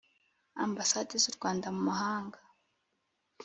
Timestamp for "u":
1.31-1.33